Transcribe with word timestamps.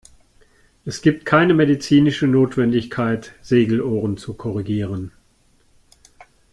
Es 0.83 1.03
gibt 1.03 1.27
keine 1.27 1.53
medizinische 1.53 2.25
Notwendigkeit, 2.25 3.35
Segelohren 3.43 4.17
zu 4.17 4.33
korrigieren. 4.33 5.11